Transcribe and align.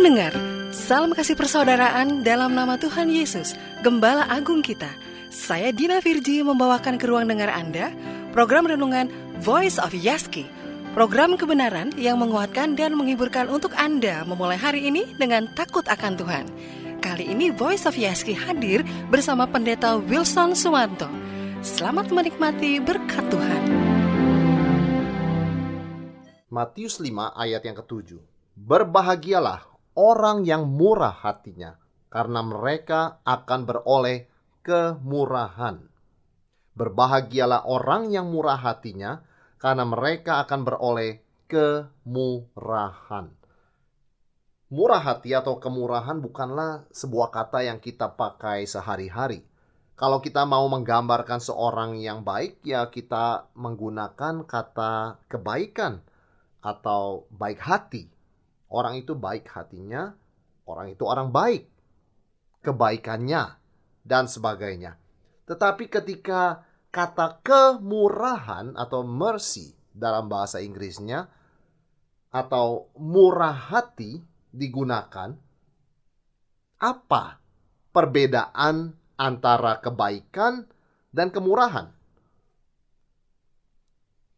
Pendengar, 0.00 0.32
salam 0.72 1.12
kasih 1.12 1.36
persaudaraan 1.36 2.24
dalam 2.24 2.56
nama 2.56 2.80
Tuhan 2.80 3.12
Yesus, 3.12 3.52
Gembala 3.84 4.24
Agung 4.32 4.64
kita. 4.64 4.88
Saya 5.28 5.76
Dina 5.76 6.00
Virji 6.00 6.40
membawakan 6.40 6.96
ke 6.96 7.04
ruang 7.04 7.28
dengar 7.28 7.52
Anda 7.52 7.92
program 8.32 8.64
renungan 8.64 9.12
Voice 9.44 9.76
of 9.76 9.92
Yaski. 9.92 10.48
Program 10.96 11.36
kebenaran 11.36 11.92
yang 12.00 12.16
menguatkan 12.16 12.80
dan 12.80 12.96
menghiburkan 12.96 13.52
untuk 13.52 13.76
Anda 13.76 14.24
memulai 14.24 14.56
hari 14.56 14.88
ini 14.88 15.04
dengan 15.20 15.52
takut 15.52 15.84
akan 15.84 16.16
Tuhan. 16.16 16.44
Kali 17.04 17.28
ini 17.28 17.52
Voice 17.52 17.84
of 17.84 17.92
Yaski 17.92 18.32
hadir 18.32 18.80
bersama 19.12 19.44
Pendeta 19.44 20.00
Wilson 20.00 20.56
Suwanto. 20.56 21.12
Selamat 21.60 22.08
menikmati 22.08 22.80
berkat 22.80 23.28
Tuhan. 23.28 23.62
Matius 26.48 26.96
5 27.04 27.36
ayat 27.36 27.60
yang 27.68 27.76
ketujuh. 27.76 28.24
Berbahagialah 28.56 29.69
orang 30.00 30.48
yang 30.48 30.64
murah 30.64 31.12
hatinya, 31.12 31.76
karena 32.08 32.40
mereka 32.40 33.20
akan 33.28 33.68
beroleh 33.68 34.24
kemurahan. 34.64 35.84
Berbahagialah 36.72 37.68
orang 37.68 38.08
yang 38.08 38.32
murah 38.32 38.56
hatinya, 38.56 39.20
karena 39.60 39.84
mereka 39.84 40.40
akan 40.48 40.64
beroleh 40.64 41.20
kemurahan. 41.44 43.28
Murah 44.70 45.02
hati 45.02 45.36
atau 45.36 45.60
kemurahan 45.60 46.16
bukanlah 46.22 46.88
sebuah 46.94 47.28
kata 47.34 47.68
yang 47.68 47.76
kita 47.76 48.16
pakai 48.16 48.64
sehari-hari. 48.64 49.44
Kalau 49.98 50.24
kita 50.24 50.48
mau 50.48 50.64
menggambarkan 50.72 51.44
seorang 51.44 52.00
yang 52.00 52.24
baik, 52.24 52.64
ya 52.64 52.88
kita 52.88 53.52
menggunakan 53.52 54.48
kata 54.48 55.20
kebaikan 55.28 56.00
atau 56.64 57.28
baik 57.28 57.60
hati 57.60 58.08
Orang 58.70 58.94
itu 59.02 59.18
baik 59.18 59.50
hatinya, 59.50 60.14
orang 60.70 60.94
itu 60.94 61.02
orang 61.02 61.34
baik, 61.34 61.66
kebaikannya, 62.62 63.58
dan 64.06 64.30
sebagainya. 64.30 64.94
Tetapi 65.50 65.90
ketika 65.90 66.62
kata 66.94 67.42
kemurahan 67.42 68.78
atau 68.78 69.02
mercy 69.02 69.74
dalam 69.90 70.30
bahasa 70.30 70.62
Inggrisnya 70.62 71.26
atau 72.30 72.94
murah 72.94 73.74
hati 73.74 74.22
digunakan, 74.54 75.34
apa 76.78 77.24
perbedaan 77.90 78.94
antara 79.18 79.82
kebaikan 79.82 80.64
dan 81.10 81.34
kemurahan? 81.34 81.90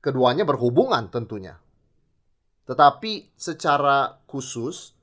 Keduanya 0.03 0.43
berhubungan 0.43 1.13
tentunya. 1.13 1.61
Tetapi 2.63 3.35
secara 3.35 4.23
khusus, 4.31 4.95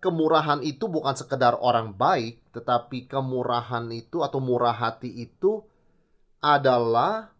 kemurahan 0.00 0.60
itu 0.64 0.88
bukan 0.88 1.16
sekedar 1.16 1.56
orang 1.60 1.96
baik, 1.96 2.40
tetapi 2.52 3.08
kemurahan 3.08 3.88
itu 3.92 4.24
atau 4.24 4.40
murah 4.40 4.76
hati 4.76 5.08
itu 5.24 5.64
adalah 6.40 7.32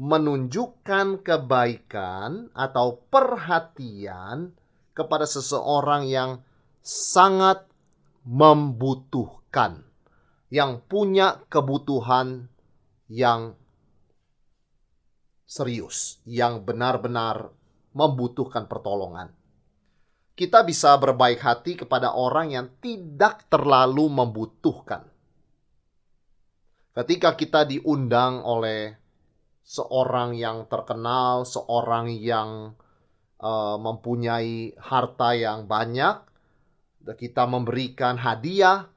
menunjukkan 0.00 1.20
kebaikan 1.20 2.48
atau 2.56 3.04
perhatian 3.12 4.56
kepada 4.96 5.28
seseorang 5.28 6.08
yang 6.08 6.40
sangat 6.80 7.68
membutuhkan, 8.24 9.84
yang 10.48 10.80
punya 10.88 11.44
kebutuhan 11.52 12.48
yang 13.12 13.60
serius, 15.44 16.24
yang 16.24 16.64
benar-benar 16.64 17.52
membutuhkan 17.92 18.70
pertolongan. 18.70 19.32
Kita 20.34 20.64
bisa 20.64 20.96
berbaik 20.96 21.42
hati 21.42 21.76
kepada 21.76 22.16
orang 22.16 22.54
yang 22.54 22.66
tidak 22.80 23.44
terlalu 23.52 24.08
membutuhkan. 24.08 25.04
Ketika 26.96 27.36
kita 27.36 27.68
diundang 27.68 28.40
oleh 28.40 28.96
seorang 29.62 30.34
yang 30.34 30.66
terkenal, 30.66 31.44
seorang 31.44 32.10
yang 32.10 32.72
uh, 33.38 33.76
mempunyai 33.76 34.74
harta 34.80 35.36
yang 35.36 35.68
banyak, 35.68 36.24
kita 37.04 37.44
memberikan 37.44 38.16
hadiah, 38.16 38.88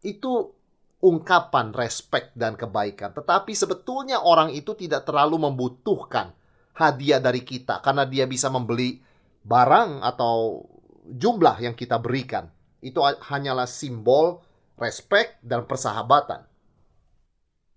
itu 0.00 0.54
ungkapan 1.02 1.76
respek 1.76 2.32
dan 2.32 2.56
kebaikan. 2.56 3.12
Tetapi 3.12 3.52
sebetulnya 3.52 4.24
orang 4.24 4.50
itu 4.50 4.72
tidak 4.74 5.04
terlalu 5.04 5.44
membutuhkan 5.44 6.32
hadiah 6.76 7.18
dari 7.18 7.40
kita 7.40 7.80
karena 7.80 8.04
dia 8.04 8.28
bisa 8.28 8.52
membeli 8.52 9.00
barang 9.42 10.04
atau 10.04 10.60
jumlah 11.08 11.56
yang 11.64 11.72
kita 11.72 11.96
berikan. 11.96 12.52
Itu 12.84 13.00
hanyalah 13.02 13.64
simbol 13.64 14.44
respek 14.76 15.40
dan 15.40 15.64
persahabatan. 15.64 16.44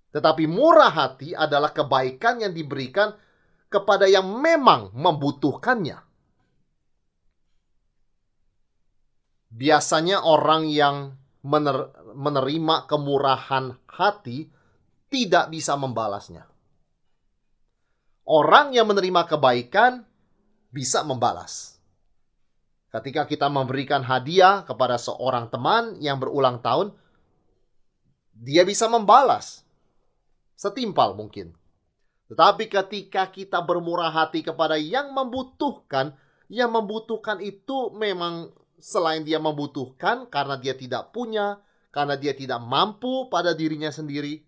Tetapi 0.10 0.44
murah 0.50 0.92
hati 0.92 1.32
adalah 1.38 1.72
kebaikan 1.72 2.44
yang 2.44 2.52
diberikan 2.52 3.14
kepada 3.70 4.10
yang 4.10 4.26
memang 4.26 4.92
membutuhkannya. 4.98 6.02
Biasanya 9.50 10.26
orang 10.26 10.70
yang 10.70 11.18
menerima 12.14 12.76
kemurahan 12.90 13.78
hati 13.86 14.50
tidak 15.10 15.54
bisa 15.54 15.78
membalasnya. 15.78 16.46
Orang 18.30 18.78
yang 18.78 18.86
menerima 18.86 19.26
kebaikan 19.26 20.06
bisa 20.70 21.02
membalas. 21.02 21.82
Ketika 22.94 23.26
kita 23.26 23.50
memberikan 23.50 24.06
hadiah 24.06 24.62
kepada 24.70 25.02
seorang 25.02 25.50
teman 25.50 25.98
yang 25.98 26.22
berulang 26.22 26.62
tahun, 26.62 26.94
dia 28.38 28.62
bisa 28.70 28.86
membalas. 28.86 29.66
Setimpal 30.54 31.18
mungkin. 31.18 31.58
Tetapi 32.30 32.70
ketika 32.70 33.34
kita 33.34 33.66
bermurah 33.66 34.14
hati 34.14 34.46
kepada 34.46 34.78
yang 34.78 35.10
membutuhkan, 35.10 36.14
yang 36.54 36.70
membutuhkan 36.70 37.42
itu 37.42 37.90
memang 37.98 38.54
selain 38.78 39.26
dia 39.26 39.42
membutuhkan 39.42 40.30
karena 40.30 40.54
dia 40.62 40.78
tidak 40.78 41.10
punya, 41.10 41.66
karena 41.90 42.14
dia 42.14 42.38
tidak 42.38 42.62
mampu 42.62 43.26
pada 43.34 43.58
dirinya 43.58 43.90
sendiri, 43.90 44.46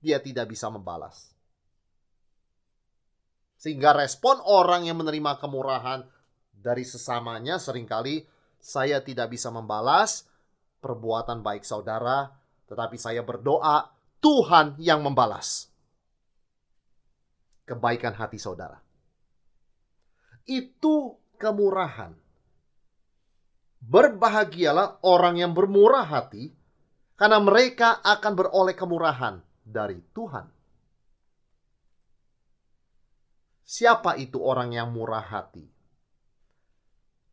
dia 0.00 0.16
tidak 0.16 0.48
bisa 0.48 0.72
membalas. 0.72 1.35
Sehingga 3.56 3.96
respon 3.96 4.40
orang 4.44 4.84
yang 4.84 5.00
menerima 5.00 5.40
kemurahan 5.40 6.04
dari 6.52 6.84
sesamanya 6.84 7.56
sering 7.56 7.88
kali 7.88 8.24
saya 8.60 9.00
tidak 9.00 9.32
bisa 9.32 9.48
membalas 9.48 10.26
perbuatan 10.82 11.40
baik 11.40 11.62
saudara, 11.62 12.30
tetapi 12.66 12.98
saya 12.98 13.22
berdoa 13.22 13.90
Tuhan 14.20 14.76
yang 14.82 15.06
membalas 15.06 15.70
kebaikan 17.66 18.14
hati 18.14 18.38
saudara. 18.38 18.78
Itu 20.46 21.18
kemurahan. 21.38 22.14
Berbahagialah 23.86 25.02
orang 25.06 25.38
yang 25.38 25.52
bermurah 25.54 26.06
hati, 26.06 26.50
karena 27.14 27.38
mereka 27.38 28.02
akan 28.02 28.32
beroleh 28.34 28.74
kemurahan 28.74 29.38
dari 29.62 30.02
Tuhan. 30.10 30.55
Siapa 33.66 34.14
itu 34.14 34.38
orang 34.38 34.70
yang 34.70 34.94
murah 34.94 35.26
hati? 35.26 35.66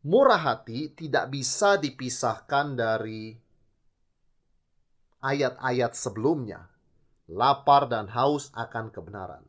Murah 0.02 0.42
hati 0.42 0.90
tidak 0.90 1.30
bisa 1.30 1.78
dipisahkan 1.78 2.74
dari 2.74 3.38
ayat-ayat 5.22 5.94
sebelumnya. 5.94 6.66
Lapar 7.30 7.86
dan 7.86 8.10
haus 8.10 8.50
akan 8.50 8.90
kebenaran. 8.90 9.46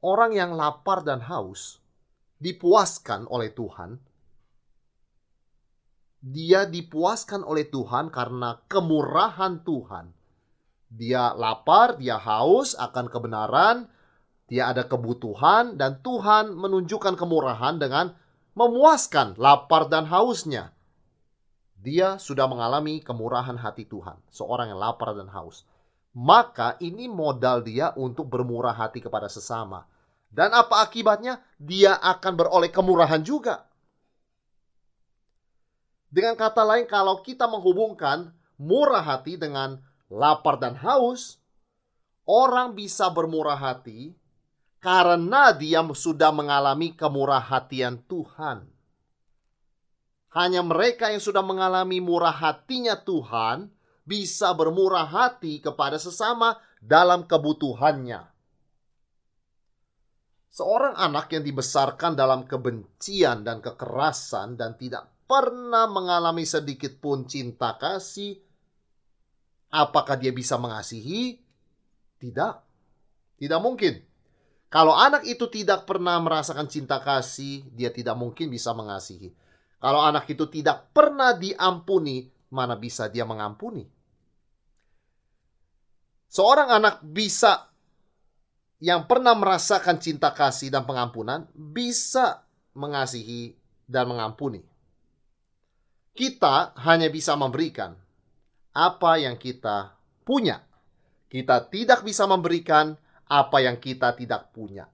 Orang 0.00 0.32
yang 0.32 0.56
lapar 0.56 1.04
dan 1.04 1.20
haus 1.22 1.78
dipuaskan 2.40 3.28
oleh 3.28 3.52
Tuhan. 3.52 4.00
Dia 6.24 6.64
dipuaskan 6.66 7.44
oleh 7.44 7.68
Tuhan 7.68 8.08
karena 8.08 8.64
kemurahan 8.66 9.60
Tuhan. 9.60 10.10
Dia 10.88 11.36
lapar, 11.36 12.00
dia 12.00 12.16
haus 12.16 12.74
akan 12.74 13.06
kebenaran, 13.12 13.92
dia 14.50 14.68
ada 14.68 14.84
kebutuhan 14.84 15.78
dan 15.78 16.02
Tuhan 16.02 16.52
menunjukkan 16.52 17.14
kemurahan 17.16 17.78
dengan 17.78 18.12
memuaskan 18.52 19.40
lapar 19.40 19.88
dan 19.88 20.04
hausnya. 20.08 20.74
Dia 21.82 22.20
sudah 22.20 22.46
mengalami 22.46 23.02
kemurahan 23.02 23.58
hati 23.58 23.88
Tuhan, 23.88 24.14
seorang 24.30 24.70
yang 24.70 24.80
lapar 24.80 25.18
dan 25.18 25.26
haus. 25.32 25.66
Maka 26.12 26.76
ini 26.78 27.08
modal 27.08 27.64
dia 27.64 27.90
untuk 27.96 28.28
bermurah 28.28 28.76
hati 28.76 29.00
kepada 29.00 29.26
sesama. 29.26 29.88
Dan 30.28 30.52
apa 30.52 30.84
akibatnya? 30.84 31.40
Dia 31.56 31.96
akan 31.98 32.32
beroleh 32.36 32.70
kemurahan 32.70 33.24
juga. 33.24 33.66
Dengan 36.12 36.36
kata 36.36 36.60
lain, 36.60 36.84
kalau 36.84 37.24
kita 37.24 37.48
menghubungkan 37.48 38.36
murah 38.60 39.00
hati 39.00 39.40
dengan 39.40 39.80
lapar 40.12 40.60
dan 40.60 40.76
haus, 40.76 41.40
orang 42.28 42.76
bisa 42.76 43.08
bermurah 43.08 43.56
hati 43.56 44.12
karena 44.82 45.54
dia 45.54 45.80
sudah 45.94 46.34
mengalami 46.34 46.90
kemurah 46.98 47.38
hatian 47.38 48.02
Tuhan. 48.10 48.66
Hanya 50.34 50.66
mereka 50.66 51.14
yang 51.14 51.22
sudah 51.22 51.44
mengalami 51.44 52.02
murah 52.02 52.34
hatinya 52.34 52.98
Tuhan 52.98 53.70
bisa 54.02 54.50
bermurah 54.50 55.06
hati 55.06 55.62
kepada 55.62 56.02
sesama 56.02 56.58
dalam 56.82 57.30
kebutuhannya. 57.30 58.26
Seorang 60.52 60.98
anak 60.98 61.32
yang 61.32 61.46
dibesarkan 61.46 62.12
dalam 62.18 62.44
kebencian 62.44 63.46
dan 63.46 63.62
kekerasan 63.62 64.58
dan 64.58 64.76
tidak 64.76 65.08
pernah 65.24 65.88
mengalami 65.88 66.44
sedikit 66.44 66.98
pun 67.00 67.24
cinta 67.24 67.78
kasih, 67.80 68.36
apakah 69.72 70.18
dia 70.18 70.34
bisa 70.34 70.60
mengasihi? 70.60 71.40
Tidak. 72.20 72.54
Tidak 73.40 73.60
mungkin. 73.62 74.11
Kalau 74.72 74.96
anak 74.96 75.28
itu 75.28 75.44
tidak 75.52 75.84
pernah 75.84 76.16
merasakan 76.16 76.64
cinta 76.64 76.96
kasih, 76.96 77.60
dia 77.76 77.92
tidak 77.92 78.16
mungkin 78.16 78.48
bisa 78.48 78.72
mengasihi. 78.72 79.28
Kalau 79.76 80.00
anak 80.00 80.24
itu 80.32 80.48
tidak 80.48 80.88
pernah 80.96 81.36
diampuni, 81.36 82.32
mana 82.48 82.72
bisa 82.80 83.12
dia 83.12 83.28
mengampuni? 83.28 83.84
Seorang 86.32 86.72
anak 86.72 87.04
bisa 87.04 87.68
yang 88.80 89.04
pernah 89.04 89.36
merasakan 89.36 90.00
cinta 90.00 90.32
kasih 90.32 90.72
dan 90.72 90.88
pengampunan 90.88 91.44
bisa 91.52 92.40
mengasihi 92.72 93.52
dan 93.84 94.08
mengampuni. 94.08 94.64
Kita 96.16 96.72
hanya 96.80 97.12
bisa 97.12 97.36
memberikan 97.36 97.92
apa 98.72 99.20
yang 99.20 99.36
kita 99.36 100.00
punya. 100.24 100.64
Kita 101.28 101.68
tidak 101.68 102.08
bisa 102.08 102.24
memberikan 102.24 102.96
apa 103.32 103.64
yang 103.64 103.80
kita 103.80 104.12
tidak 104.12 104.52
punya. 104.52 104.84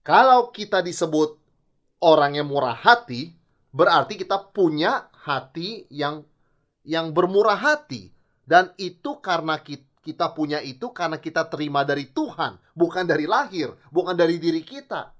Kalau 0.00 0.48
kita 0.48 0.80
disebut 0.80 1.36
orang 2.00 2.40
yang 2.40 2.48
murah 2.48 2.72
hati, 2.72 3.36
berarti 3.68 4.16
kita 4.16 4.48
punya 4.56 5.12
hati 5.12 5.84
yang 5.92 6.24
yang 6.80 7.12
bermurah 7.12 7.60
hati 7.60 8.08
dan 8.48 8.72
itu 8.80 9.20
karena 9.20 9.60
kita 10.00 10.32
punya 10.32 10.64
itu 10.64 10.88
karena 10.96 11.20
kita 11.20 11.44
terima 11.52 11.84
dari 11.84 12.08
Tuhan, 12.08 12.56
bukan 12.72 13.04
dari 13.04 13.28
lahir, 13.28 13.76
bukan 13.92 14.16
dari 14.16 14.40
diri 14.40 14.64
kita. 14.64 15.12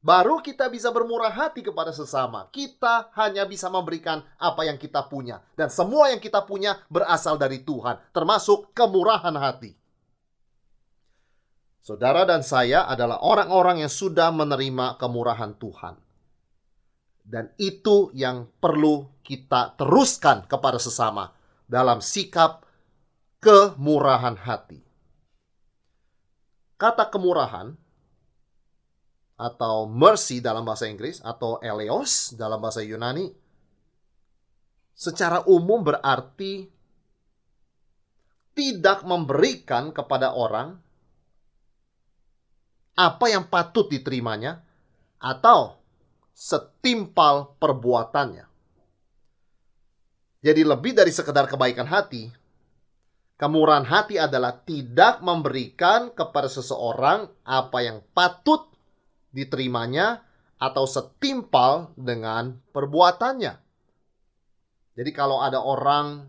Baru 0.00 0.40
kita 0.40 0.72
bisa 0.72 0.88
bermurah 0.88 1.28
hati 1.28 1.60
kepada 1.60 1.92
sesama. 1.92 2.48
Kita 2.48 3.12
hanya 3.20 3.44
bisa 3.44 3.68
memberikan 3.68 4.24
apa 4.40 4.64
yang 4.64 4.80
kita 4.80 5.04
punya. 5.04 5.44
Dan 5.52 5.68
semua 5.68 6.08
yang 6.08 6.16
kita 6.16 6.40
punya 6.48 6.80
berasal 6.88 7.36
dari 7.36 7.60
Tuhan. 7.60 8.00
Termasuk 8.16 8.72
kemurahan 8.72 9.36
hati. 9.36 9.76
Saudara 11.84 12.24
dan 12.24 12.40
saya 12.40 12.88
adalah 12.88 13.20
orang-orang 13.20 13.84
yang 13.84 13.92
sudah 13.92 14.32
menerima 14.32 14.96
kemurahan 14.96 15.52
Tuhan. 15.60 16.00
Dan 17.20 17.52
itu 17.60 18.08
yang 18.16 18.48
perlu 18.56 19.20
kita 19.20 19.76
teruskan 19.76 20.48
kepada 20.48 20.80
sesama 20.80 21.36
dalam 21.68 22.00
sikap 22.00 22.64
kemurahan 23.40 24.36
hati. 24.36 24.80
Kata 26.80 27.12
kemurahan 27.12 27.76
atau 29.40 29.88
mercy 29.88 30.44
dalam 30.44 30.68
bahasa 30.68 30.84
Inggris 30.84 31.24
atau 31.24 31.56
eleos 31.64 32.36
dalam 32.36 32.60
bahasa 32.60 32.84
Yunani 32.84 33.32
secara 34.92 35.48
umum 35.48 35.80
berarti 35.80 36.68
tidak 38.52 39.00
memberikan 39.08 39.96
kepada 39.96 40.36
orang 40.36 40.76
apa 43.00 43.26
yang 43.32 43.48
patut 43.48 43.88
diterimanya 43.88 44.60
atau 45.16 45.80
setimpal 46.36 47.56
perbuatannya. 47.56 48.44
Jadi 50.40 50.62
lebih 50.64 50.96
dari 50.96 51.12
sekedar 51.12 51.48
kebaikan 51.48 51.84
hati, 51.84 52.32
kemurahan 53.36 53.84
hati 53.84 54.16
adalah 54.16 54.56
tidak 54.64 55.20
memberikan 55.20 56.12
kepada 56.12 56.48
seseorang 56.48 57.28
apa 57.44 57.78
yang 57.84 58.00
patut 58.16 58.69
diterimanya 59.30 60.22
atau 60.60 60.84
setimpal 60.84 61.94
dengan 61.96 62.60
perbuatannya. 62.74 63.54
Jadi 64.98 65.10
kalau 65.16 65.40
ada 65.40 65.64
orang 65.64 66.28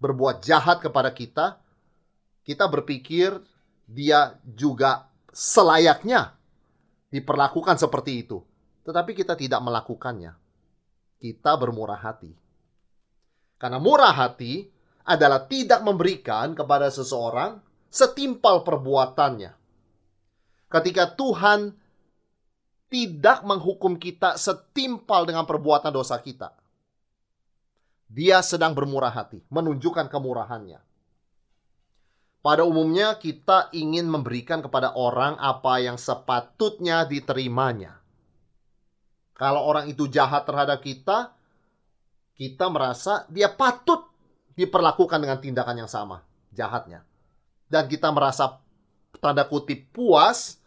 berbuat 0.00 0.40
jahat 0.40 0.80
kepada 0.80 1.12
kita, 1.12 1.60
kita 2.42 2.66
berpikir 2.66 3.36
dia 3.84 4.40
juga 4.48 5.06
selayaknya 5.30 6.32
diperlakukan 7.12 7.76
seperti 7.76 8.24
itu. 8.24 8.40
Tetapi 8.82 9.12
kita 9.14 9.36
tidak 9.36 9.60
melakukannya. 9.62 10.34
Kita 11.20 11.54
bermurah 11.54 12.00
hati. 12.02 12.32
Karena 13.60 13.78
murah 13.78 14.10
hati 14.10 14.66
adalah 15.06 15.46
tidak 15.46 15.86
memberikan 15.86 16.56
kepada 16.56 16.90
seseorang 16.90 17.62
setimpal 17.92 18.66
perbuatannya. 18.66 19.54
Ketika 20.66 21.14
Tuhan 21.14 21.81
tidak 22.92 23.40
menghukum 23.48 23.96
kita 23.96 24.36
setimpal 24.36 25.24
dengan 25.24 25.48
perbuatan 25.48 25.88
dosa 25.88 26.20
kita. 26.20 26.52
Dia 28.12 28.44
sedang 28.44 28.76
bermurah 28.76 29.08
hati, 29.08 29.40
menunjukkan 29.48 30.12
kemurahannya. 30.12 30.76
Pada 32.44 32.68
umumnya 32.68 33.16
kita 33.16 33.72
ingin 33.72 34.04
memberikan 34.12 34.60
kepada 34.60 34.92
orang 34.92 35.40
apa 35.40 35.80
yang 35.80 35.96
sepatutnya 35.96 37.08
diterimanya. 37.08 37.96
Kalau 39.32 39.64
orang 39.64 39.88
itu 39.88 40.04
jahat 40.12 40.44
terhadap 40.44 40.84
kita, 40.84 41.32
kita 42.36 42.68
merasa 42.68 43.24
dia 43.32 43.48
patut 43.48 44.04
diperlakukan 44.52 45.16
dengan 45.16 45.40
tindakan 45.40 45.86
yang 45.86 45.88
sama, 45.88 46.20
jahatnya. 46.52 47.08
Dan 47.72 47.88
kita 47.88 48.12
merasa 48.12 48.60
tanda 49.16 49.48
kutip 49.48 49.88
puas 49.96 50.60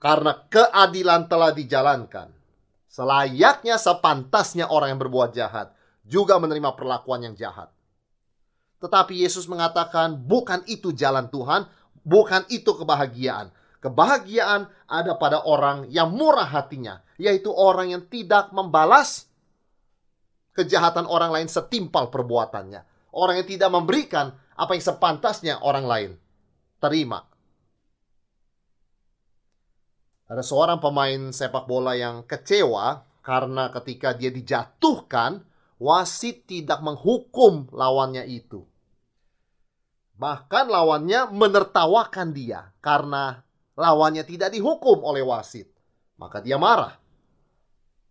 karena 0.00 0.32
keadilan 0.48 1.28
telah 1.28 1.52
dijalankan. 1.52 2.32
Selayaknya 2.90 3.78
sepantasnya 3.78 4.66
orang 4.66 4.96
yang 4.96 5.00
berbuat 5.00 5.30
jahat 5.36 5.70
juga 6.02 6.42
menerima 6.42 6.74
perlakuan 6.74 7.22
yang 7.22 7.38
jahat. 7.38 7.70
Tetapi 8.82 9.14
Yesus 9.22 9.46
mengatakan 9.46 10.18
bukan 10.18 10.66
itu 10.66 10.90
jalan 10.90 11.30
Tuhan, 11.30 11.68
bukan 12.02 12.48
itu 12.50 12.74
kebahagiaan. 12.74 13.54
Kebahagiaan 13.78 14.66
ada 14.90 15.14
pada 15.16 15.44
orang 15.46 15.86
yang 15.88 16.10
murah 16.10 16.48
hatinya, 16.48 17.00
yaitu 17.20 17.52
orang 17.52 17.94
yang 17.94 18.02
tidak 18.10 18.50
membalas 18.50 19.30
kejahatan 20.56 21.06
orang 21.06 21.30
lain 21.30 21.48
setimpal 21.48 22.10
perbuatannya. 22.10 22.82
Orang 23.14 23.38
yang 23.38 23.48
tidak 23.48 23.70
memberikan 23.70 24.34
apa 24.56 24.74
yang 24.74 24.84
sepantasnya 24.84 25.54
orang 25.62 25.86
lain 25.86 26.10
terima. 26.82 27.29
Ada 30.30 30.46
seorang 30.46 30.78
pemain 30.78 31.34
sepak 31.34 31.66
bola 31.66 31.98
yang 31.98 32.22
kecewa 32.22 33.02
karena 33.18 33.74
ketika 33.74 34.14
dia 34.14 34.30
dijatuhkan, 34.30 35.42
wasit 35.82 36.46
tidak 36.46 36.78
menghukum 36.86 37.66
lawannya 37.74 38.22
itu. 38.30 38.62
Bahkan 40.14 40.70
lawannya 40.70 41.34
menertawakan 41.34 42.30
dia 42.30 42.70
karena 42.78 43.42
lawannya 43.74 44.22
tidak 44.22 44.54
dihukum 44.54 45.02
oleh 45.02 45.26
wasit. 45.26 45.66
Maka 46.14 46.38
dia 46.38 46.62
marah. 46.62 46.94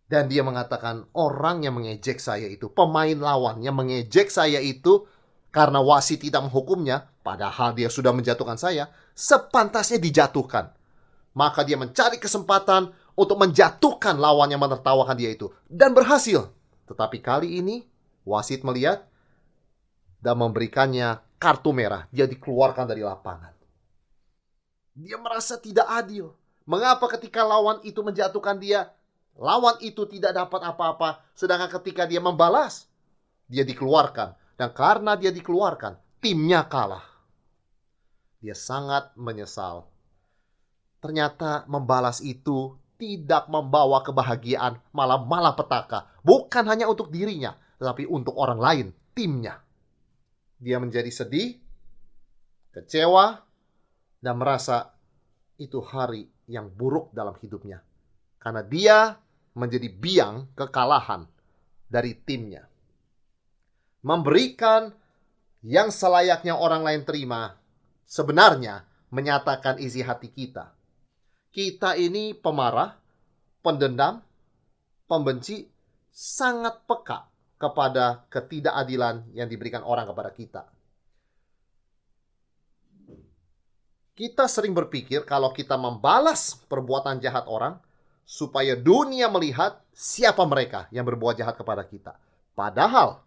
Dan 0.09 0.25
dia 0.25 0.41
mengatakan 0.41 1.05
orang 1.13 1.61
yang 1.63 1.77
mengejek 1.77 2.17
saya 2.17 2.49
itu, 2.49 2.67
pemain 2.73 3.13
lawan 3.13 3.61
yang 3.61 3.77
mengejek 3.77 4.33
saya 4.33 4.57
itu 4.57 5.05
karena 5.53 5.79
wasit 5.85 6.19
tidak 6.19 6.49
menghukumnya, 6.49 7.13
padahal 7.21 7.77
dia 7.77 7.93
sudah 7.93 8.09
menjatuhkan 8.09 8.57
saya, 8.57 8.89
sepantasnya 9.13 10.01
dijatuhkan. 10.01 10.78
Maka 11.33 11.61
dia 11.63 11.77
mencari 11.77 12.17
kesempatan 12.17 12.89
untuk 13.13 13.37
menjatuhkan 13.37 14.17
lawan 14.17 14.49
yang 14.49 14.61
menertawakan 14.61 15.15
dia 15.15 15.31
itu. 15.33 15.49
Dan 15.69 15.93
berhasil. 15.93 16.49
Tetapi 16.89 17.17
kali 17.21 17.61
ini 17.61 17.85
wasit 18.25 18.65
melihat 18.65 19.05
dan 20.19 20.35
memberikannya 20.41 21.21
kartu 21.37 21.69
merah. 21.71 22.09
Dia 22.09 22.25
dikeluarkan 22.25 22.85
dari 22.89 23.05
lapangan. 23.05 23.53
Dia 24.97 25.15
merasa 25.21 25.55
tidak 25.55 25.87
adil. 25.87 26.33
Mengapa 26.69 27.07
ketika 27.17 27.45
lawan 27.45 27.81
itu 27.87 28.03
menjatuhkan 28.03 28.59
dia, 28.59 28.93
Lawan 29.39 29.79
itu 29.79 30.03
tidak 30.03 30.35
dapat 30.35 30.67
apa-apa, 30.67 31.23
sedangkan 31.31 31.71
ketika 31.79 32.03
dia 32.03 32.19
membalas, 32.19 32.91
dia 33.47 33.63
dikeluarkan. 33.63 34.35
Dan 34.59 34.75
karena 34.75 35.15
dia 35.15 35.31
dikeluarkan, 35.31 35.95
timnya 36.19 36.67
kalah. 36.67 37.07
Dia 38.43 38.51
sangat 38.51 39.15
menyesal. 39.15 39.87
Ternyata 40.99 41.63
membalas 41.71 42.19
itu 42.19 42.75
tidak 42.99 43.47
membawa 43.47 44.03
kebahagiaan, 44.03 44.83
malah 44.91 45.23
malah 45.23 45.55
petaka. 45.55 46.11
Bukan 46.19 46.67
hanya 46.67 46.91
untuk 46.91 47.07
dirinya, 47.07 47.55
tetapi 47.79 48.03
untuk 48.03 48.35
orang 48.35 48.59
lain, 48.59 48.87
timnya. 49.15 49.63
Dia 50.59 50.75
menjadi 50.83 51.07
sedih, 51.07 51.55
kecewa, 52.75 53.39
dan 54.19 54.35
merasa 54.35 54.91
itu 55.55 55.79
hari 55.79 56.27
yang 56.51 56.67
buruk 56.67 57.15
dalam 57.15 57.39
hidupnya. 57.39 57.79
Karena 58.39 58.59
dia 58.63 58.97
menjadi 59.55 59.87
biang 59.87 60.51
kekalahan 60.55 61.23
dari 61.87 62.15
timnya. 62.19 62.67
Memberikan 64.03 64.91
yang 65.63 65.91
selayaknya 65.91 66.55
orang 66.55 66.87
lain 66.87 67.03
terima 67.03 67.59
sebenarnya 68.07 68.87
menyatakan 69.11 69.79
isi 69.83 69.99
hati 69.99 70.31
kita. 70.31 70.78
Kita 71.49 71.97
ini 71.97 72.37
pemarah, 72.37 72.93
pendendam, 73.65 74.21
pembenci, 75.09 75.65
sangat 76.13 76.85
peka 76.85 77.25
kepada 77.57 78.23
ketidakadilan 78.29 79.33
yang 79.33 79.49
diberikan 79.49 79.81
orang 79.81 80.05
kepada 80.05 80.29
kita. 80.29 80.63
Kita 84.13 84.45
sering 84.51 84.75
berpikir 84.75 85.23
kalau 85.23 85.55
kita 85.55 85.79
membalas 85.79 86.53
perbuatan 86.67 87.23
jahat 87.23 87.47
orang, 87.47 87.79
supaya 88.29 88.77
dunia 88.77 89.25
melihat 89.25 89.81
siapa 89.89 90.45
mereka 90.45 90.85
yang 90.93 91.01
berbuat 91.01 91.33
jahat 91.33 91.57
kepada 91.57 91.81
kita. 91.81 92.13
Padahal, 92.53 93.25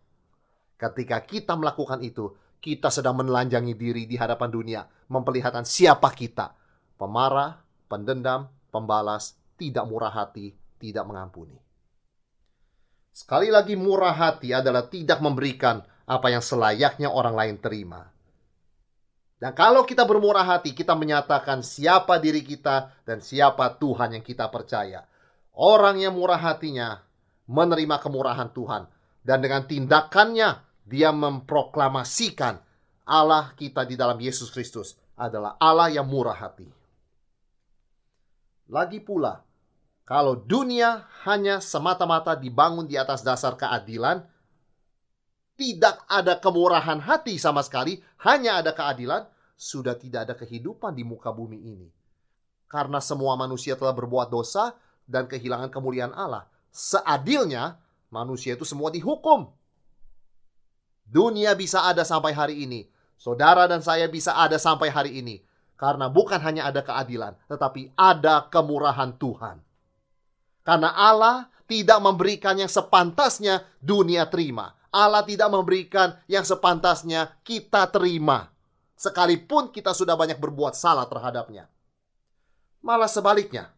ketika 0.79 1.19
kita 1.19 1.59
melakukan 1.59 1.99
itu, 2.07 2.31
kita 2.63 2.87
sedang 2.87 3.19
menelanjangi 3.19 3.75
diri 3.75 4.07
di 4.07 4.15
hadapan 4.15 4.47
dunia, 4.47 4.87
memperlihatkan 5.11 5.67
siapa 5.67 6.07
kita. 6.15 6.55
Pemarah, 6.95 7.59
pendendam, 7.93 8.49
pembalas, 8.73 9.37
tidak 9.61 9.85
murah 9.85 10.09
hati, 10.09 10.57
tidak 10.81 11.05
mengampuni. 11.05 11.61
Sekali 13.13 13.53
lagi 13.53 13.77
murah 13.77 14.17
hati 14.17 14.57
adalah 14.57 14.89
tidak 14.89 15.21
memberikan 15.21 15.85
apa 16.09 16.33
yang 16.33 16.41
selayaknya 16.41 17.13
orang 17.13 17.37
lain 17.37 17.57
terima. 17.61 18.09
Dan 19.37 19.53
kalau 19.53 19.85
kita 19.85 20.09
bermurah 20.09 20.49
hati, 20.49 20.73
kita 20.73 20.97
menyatakan 20.97 21.61
siapa 21.61 22.17
diri 22.17 22.41
kita 22.41 23.05
dan 23.05 23.21
siapa 23.21 23.77
Tuhan 23.77 24.17
yang 24.17 24.25
kita 24.25 24.49
percaya. 24.49 25.05
Orang 25.53 26.01
yang 26.01 26.17
murah 26.17 26.41
hatinya 26.41 27.05
menerima 27.45 28.01
kemurahan 28.01 28.49
Tuhan. 28.55 28.89
Dan 29.21 29.39
dengan 29.43 29.67
tindakannya, 29.67 30.63
dia 30.87 31.11
memproklamasikan 31.13 32.59
Allah 33.05 33.51
kita 33.59 33.83
di 33.85 33.99
dalam 33.99 34.17
Yesus 34.19 34.51
Kristus 34.51 34.95
adalah 35.19 35.59
Allah 35.59 35.91
yang 35.91 36.07
murah 36.07 36.39
hati. 36.39 36.82
Lagi 38.73 39.05
pula, 39.05 39.45
kalau 40.09 40.33
dunia 40.33 41.05
hanya 41.29 41.61
semata-mata 41.61 42.33
dibangun 42.33 42.89
di 42.89 42.97
atas 42.97 43.21
dasar 43.21 43.53
keadilan, 43.53 44.25
tidak 45.61 46.01
ada 46.09 46.41
kemurahan 46.41 46.97
hati 46.97 47.37
sama 47.37 47.61
sekali, 47.61 48.01
hanya 48.25 48.65
ada 48.65 48.73
keadilan, 48.73 49.29
sudah 49.61 49.93
tidak 49.93 50.25
ada 50.25 50.35
kehidupan 50.35 50.97
di 50.97 51.05
muka 51.05 51.29
bumi 51.29 51.61
ini. 51.61 51.93
Karena 52.65 52.97
semua 53.05 53.37
manusia 53.37 53.77
telah 53.77 53.93
berbuat 53.93 54.33
dosa 54.33 54.73
dan 55.05 55.29
kehilangan 55.29 55.69
kemuliaan 55.69 56.17
Allah. 56.17 56.49
Seadilnya, 56.73 57.77
manusia 58.09 58.57
itu 58.57 58.65
semua 58.65 58.89
dihukum. 58.89 59.53
Dunia 61.05 61.53
bisa 61.53 61.85
ada 61.85 62.09
sampai 62.09 62.33
hari 62.33 62.65
ini. 62.65 62.89
Saudara 63.21 63.69
dan 63.69 63.85
saya 63.85 64.09
bisa 64.09 64.33
ada 64.33 64.57
sampai 64.57 64.89
hari 64.89 65.21
ini. 65.21 65.45
Karena 65.83 66.07
bukan 66.07 66.39
hanya 66.39 66.71
ada 66.71 66.87
keadilan, 66.87 67.35
tetapi 67.51 67.91
ada 67.99 68.47
kemurahan 68.47 69.19
Tuhan. 69.19 69.59
Karena 70.63 70.95
Allah 70.95 71.51
tidak 71.67 71.99
memberikan 71.99 72.55
yang 72.55 72.71
sepantasnya 72.71 73.67
dunia 73.83 74.31
terima. 74.31 74.79
Allah 74.95 75.27
tidak 75.27 75.51
memberikan 75.51 76.15
yang 76.31 76.47
sepantasnya 76.47 77.35
kita 77.43 77.91
terima 77.91 78.53
sekalipun 79.03 79.75
kita 79.75 79.91
sudah 79.91 80.15
banyak 80.15 80.39
berbuat 80.39 80.79
salah 80.79 81.11
terhadapnya. 81.11 81.67
Malah 82.87 83.11
sebaliknya, 83.11 83.75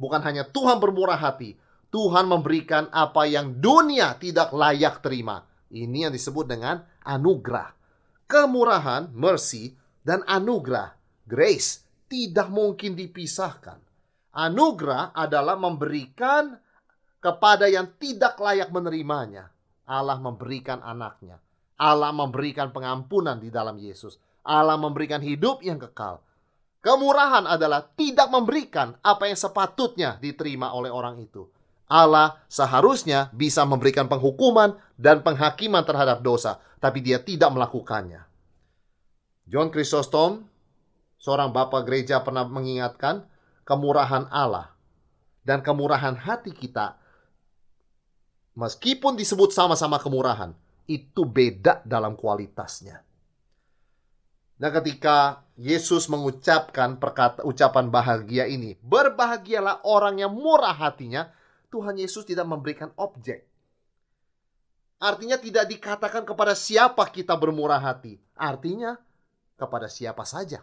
bukan 0.00 0.24
hanya 0.24 0.48
Tuhan 0.48 0.80
bermurah 0.80 1.20
hati, 1.20 1.60
Tuhan 1.92 2.24
memberikan 2.24 2.88
apa 2.88 3.28
yang 3.28 3.60
dunia 3.60 4.16
tidak 4.16 4.56
layak 4.56 5.04
terima. 5.04 5.44
Ini 5.68 6.08
yang 6.08 6.12
disebut 6.16 6.48
dengan 6.48 6.80
anugerah. 7.04 7.76
Kemurahan, 8.24 9.12
mercy, 9.12 9.76
dan 10.04 10.20
anugerah, 10.28 10.92
grace, 11.24 11.82
tidak 12.06 12.52
mungkin 12.52 12.92
dipisahkan. 12.92 13.80
Anugerah 14.36 15.16
adalah 15.16 15.56
memberikan 15.56 16.60
kepada 17.18 17.64
yang 17.66 17.88
tidak 17.96 18.36
layak 18.36 18.68
menerimanya. 18.68 19.48
Allah 19.88 20.20
memberikan 20.20 20.84
anaknya. 20.84 21.40
Allah 21.80 22.12
memberikan 22.12 22.70
pengampunan 22.70 23.40
di 23.40 23.48
dalam 23.48 23.80
Yesus. 23.80 24.20
Allah 24.44 24.76
memberikan 24.76 25.24
hidup 25.24 25.64
yang 25.64 25.80
kekal. 25.80 26.20
Kemurahan 26.84 27.48
adalah 27.48 27.80
tidak 27.96 28.28
memberikan 28.28 28.92
apa 29.00 29.24
yang 29.24 29.40
sepatutnya 29.40 30.20
diterima 30.20 30.76
oleh 30.76 30.92
orang 30.92 31.16
itu. 31.16 31.48
Allah 31.88 32.36
seharusnya 32.44 33.32
bisa 33.32 33.64
memberikan 33.64 34.04
penghukuman 34.04 34.76
dan 35.00 35.24
penghakiman 35.24 35.80
terhadap 35.80 36.20
dosa, 36.20 36.60
tapi 36.76 37.00
dia 37.00 37.20
tidak 37.20 37.56
melakukannya. 37.56 38.33
John 39.44 39.68
Chrysostom, 39.68 40.48
seorang 41.20 41.52
bapak 41.52 41.84
gereja 41.84 42.24
pernah 42.24 42.48
mengingatkan 42.48 43.28
kemurahan 43.68 44.28
Allah 44.32 44.72
dan 45.44 45.60
kemurahan 45.60 46.16
hati 46.16 46.56
kita 46.56 46.96
meskipun 48.56 49.18
disebut 49.18 49.52
sama-sama 49.52 50.00
kemurahan, 50.00 50.54
itu 50.88 51.24
beda 51.28 51.84
dalam 51.84 52.16
kualitasnya. 52.16 53.04
Nah, 54.54 54.70
ketika 54.70 55.42
Yesus 55.58 56.06
mengucapkan 56.06 56.96
perkata, 57.02 57.42
ucapan 57.42 57.90
bahagia 57.90 58.46
ini, 58.46 58.78
berbahagialah 58.80 59.82
orang 59.82 60.22
yang 60.22 60.30
murah 60.30 60.72
hatinya, 60.72 61.28
Tuhan 61.74 61.98
Yesus 61.98 62.22
tidak 62.22 62.46
memberikan 62.46 62.94
objek. 62.94 63.50
Artinya 65.02 65.36
tidak 65.36 65.68
dikatakan 65.68 66.22
kepada 66.22 66.54
siapa 66.54 67.02
kita 67.10 67.34
bermurah 67.34 67.82
hati. 67.82 68.16
Artinya 68.38 68.94
kepada 69.54 69.86
siapa 69.86 70.22
saja. 70.26 70.62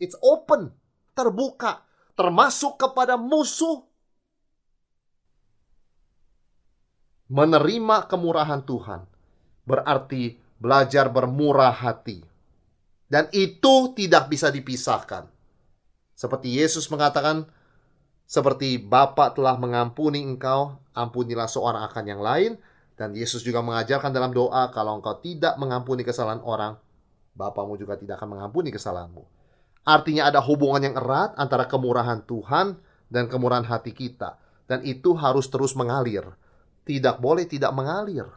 It's 0.00 0.16
open, 0.24 0.72
terbuka, 1.12 1.84
termasuk 2.16 2.80
kepada 2.80 3.20
musuh. 3.20 3.84
Menerima 7.30 8.10
kemurahan 8.10 8.64
Tuhan 8.66 9.06
berarti 9.62 10.40
belajar 10.58 11.06
bermurah 11.08 11.70
hati. 11.70 12.26
Dan 13.10 13.26
itu 13.34 13.90
tidak 13.94 14.30
bisa 14.30 14.50
dipisahkan. 14.50 15.26
Seperti 16.14 16.58
Yesus 16.58 16.86
mengatakan, 16.90 17.48
seperti 18.30 18.78
Bapa 18.78 19.34
telah 19.34 19.58
mengampuni 19.58 20.22
engkau, 20.22 20.78
ampunilah 20.94 21.50
seorang 21.50 21.82
akan 21.90 22.04
yang 22.06 22.22
lain. 22.22 22.54
Dan 22.94 23.16
Yesus 23.16 23.42
juga 23.42 23.64
mengajarkan 23.64 24.14
dalam 24.14 24.30
doa, 24.30 24.70
kalau 24.70 25.00
engkau 25.00 25.18
tidak 25.18 25.58
mengampuni 25.58 26.06
kesalahan 26.06 26.44
orang, 26.44 26.78
Bapamu 27.34 27.78
juga 27.78 27.96
tidak 27.96 28.20
akan 28.20 28.36
mengampuni 28.36 28.74
kesalahanmu. 28.74 29.24
Artinya 29.86 30.28
ada 30.28 30.40
hubungan 30.44 30.82
yang 30.84 30.94
erat 30.98 31.32
antara 31.40 31.64
kemurahan 31.64 32.20
Tuhan 32.28 32.76
dan 33.08 33.24
kemurahan 33.26 33.64
hati 33.64 33.96
kita. 33.96 34.36
Dan 34.68 34.86
itu 34.86 35.16
harus 35.18 35.50
terus 35.50 35.74
mengalir. 35.74 36.22
Tidak 36.86 37.18
boleh 37.18 37.48
tidak 37.48 37.74
mengalir. 37.74 38.28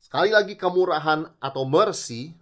Sekali 0.00 0.30
lagi 0.32 0.54
kemurahan 0.54 1.28
atau 1.40 1.64
mercy 1.66 2.32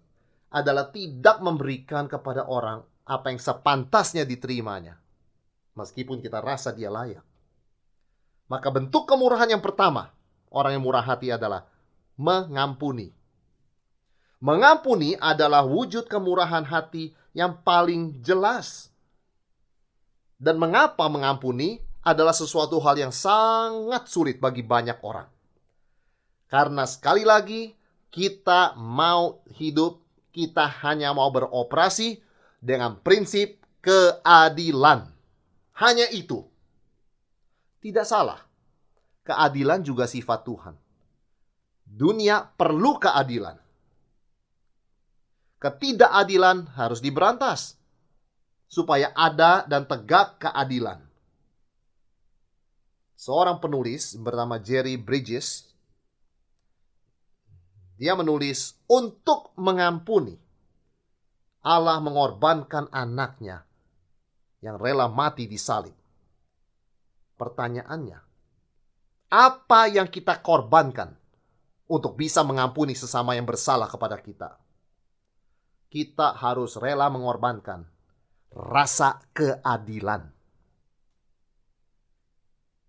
adalah 0.52 0.92
tidak 0.92 1.40
memberikan 1.40 2.06
kepada 2.06 2.44
orang 2.44 2.84
apa 3.08 3.32
yang 3.32 3.40
sepantasnya 3.40 4.22
diterimanya. 4.28 5.00
Meskipun 5.72 6.20
kita 6.20 6.44
rasa 6.44 6.76
dia 6.76 6.92
layak. 6.92 7.24
Maka 8.52 8.68
bentuk 8.68 9.08
kemurahan 9.08 9.48
yang 9.48 9.64
pertama, 9.64 10.12
orang 10.52 10.76
yang 10.76 10.84
murah 10.84 11.00
hati 11.00 11.32
adalah 11.32 11.64
mengampuni. 12.20 13.08
Mengampuni 14.42 15.14
adalah 15.22 15.62
wujud 15.62 16.10
kemurahan 16.10 16.66
hati 16.66 17.14
yang 17.30 17.62
paling 17.62 18.18
jelas. 18.26 18.90
Dan 20.34 20.58
mengapa 20.58 21.06
mengampuni 21.06 21.78
adalah 22.02 22.34
sesuatu 22.34 22.82
hal 22.82 22.98
yang 22.98 23.14
sangat 23.14 24.10
sulit 24.10 24.42
bagi 24.42 24.66
banyak 24.66 24.98
orang. 25.06 25.30
Karena 26.50 26.82
sekali 26.90 27.22
lagi 27.22 27.70
kita 28.10 28.74
mau 28.74 29.46
hidup, 29.54 30.02
kita 30.34 30.66
hanya 30.82 31.14
mau 31.14 31.30
beroperasi 31.30 32.18
dengan 32.58 32.98
prinsip 32.98 33.62
keadilan. 33.78 35.06
Hanya 35.78 36.10
itu. 36.10 36.42
Tidak 37.78 38.02
salah. 38.02 38.42
Keadilan 39.22 39.86
juga 39.86 40.10
sifat 40.10 40.42
Tuhan. 40.42 40.74
Dunia 41.86 42.42
perlu 42.58 42.98
keadilan. 42.98 43.61
Ketidakadilan 45.62 46.74
harus 46.74 46.98
diberantas 46.98 47.78
supaya 48.66 49.14
ada 49.14 49.62
dan 49.70 49.86
tegak 49.86 50.42
keadilan. 50.42 50.98
Seorang 53.14 53.62
penulis 53.62 54.18
bernama 54.18 54.58
Jerry 54.58 54.98
Bridges 54.98 55.70
dia 57.94 58.18
menulis 58.18 58.74
untuk 58.90 59.54
mengampuni. 59.54 60.34
Allah 61.62 62.02
mengorbankan 62.02 62.90
anaknya 62.90 63.62
yang 64.58 64.74
rela 64.82 65.06
mati 65.06 65.46
di 65.46 65.54
salib. 65.54 65.94
pertanyaannya, 67.38 68.18
apa 69.30 69.80
yang 69.90 70.06
kita 70.06 70.38
korbankan 70.42 71.10
untuk 71.90 72.14
bisa 72.14 72.46
mengampuni 72.46 72.94
sesama 72.94 73.34
yang 73.34 73.46
bersalah 73.46 73.90
kepada 73.90 74.18
kita? 74.18 74.61
Kita 75.92 76.32
harus 76.40 76.80
rela 76.80 77.12
mengorbankan 77.12 77.84
rasa 78.56 79.20
keadilan. 79.36 80.24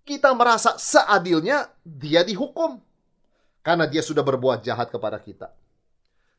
Kita 0.07 0.31
merasa 0.31 0.79
seadilnya 0.79 1.67
dia 1.83 2.23
dihukum 2.23 2.79
karena 3.59 3.91
dia 3.91 3.99
sudah 3.99 4.23
berbuat 4.23 4.63
jahat 4.63 4.87
kepada 4.87 5.19
kita. 5.19 5.51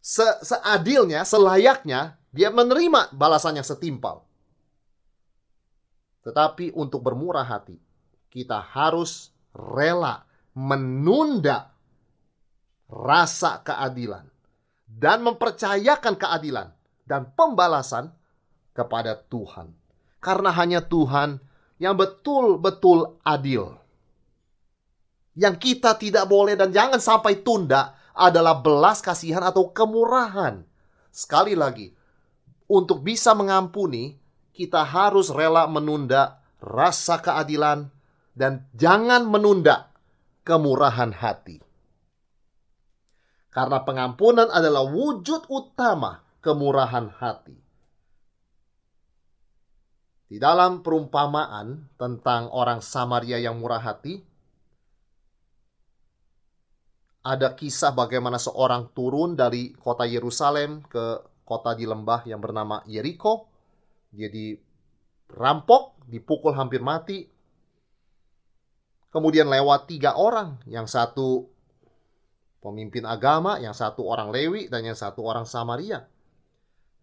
Se 0.00 0.24
seadilnya, 0.40 1.24
selayaknya 1.24 2.16
dia 2.32 2.48
menerima 2.48 3.12
balasan 3.12 3.60
yang 3.60 3.64
setimpal. 3.68 4.24
Tetapi 6.24 6.72
untuk 6.72 7.04
bermurah 7.04 7.44
hati, 7.44 7.76
kita 8.32 8.60
harus 8.60 9.32
rela 9.52 10.24
menunda 10.56 11.72
rasa 12.88 13.60
keadilan 13.60 14.33
dan 14.94 15.26
mempercayakan 15.26 16.14
keadilan 16.14 16.70
dan 17.02 17.26
pembalasan 17.34 18.14
kepada 18.70 19.18
Tuhan. 19.26 19.74
Karena 20.22 20.54
hanya 20.54 20.80
Tuhan 20.80 21.42
yang 21.82 21.98
betul-betul 21.98 23.18
adil. 23.26 23.74
Yang 25.34 25.54
kita 25.58 25.98
tidak 25.98 26.30
boleh 26.30 26.54
dan 26.54 26.70
jangan 26.70 27.02
sampai 27.02 27.42
tunda 27.42 27.98
adalah 28.14 28.62
belas 28.62 29.02
kasihan 29.02 29.42
atau 29.42 29.74
kemurahan. 29.74 30.62
Sekali 31.10 31.58
lagi, 31.58 31.90
untuk 32.70 33.02
bisa 33.02 33.34
mengampuni, 33.34 34.14
kita 34.54 34.86
harus 34.86 35.34
rela 35.34 35.66
menunda 35.66 36.38
rasa 36.62 37.18
keadilan 37.18 37.90
dan 38.32 38.64
jangan 38.72 39.26
menunda 39.26 39.90
kemurahan 40.46 41.10
hati. 41.10 41.58
Karena 43.54 43.86
pengampunan 43.86 44.50
adalah 44.50 44.82
wujud 44.82 45.46
utama 45.46 46.26
kemurahan 46.42 47.06
hati. 47.22 47.54
Di 50.26 50.42
dalam 50.42 50.82
perumpamaan 50.82 51.94
tentang 51.94 52.50
orang 52.50 52.82
Samaria 52.82 53.38
yang 53.38 53.62
murah 53.62 53.78
hati, 53.78 54.18
ada 57.22 57.54
kisah 57.54 57.94
bagaimana 57.94 58.42
seorang 58.42 58.90
turun 58.90 59.38
dari 59.38 59.70
kota 59.70 60.02
Yerusalem 60.02 60.82
ke 60.90 61.22
kota 61.46 61.78
di 61.78 61.86
lembah 61.86 62.26
yang 62.26 62.42
bernama 62.42 62.82
Yeriko. 62.90 63.46
Dia 64.10 64.26
dirampok, 64.26 66.02
dipukul 66.10 66.58
hampir 66.58 66.82
mati. 66.82 67.22
Kemudian 69.14 69.46
lewat 69.46 69.86
tiga 69.86 70.18
orang, 70.18 70.58
yang 70.66 70.90
satu 70.90 71.53
pemimpin 72.64 73.04
agama, 73.04 73.60
yang 73.60 73.76
satu 73.76 74.08
orang 74.08 74.32
Lewi, 74.32 74.72
dan 74.72 74.88
yang 74.88 74.96
satu 74.96 75.20
orang 75.20 75.44
Samaria. 75.44 76.08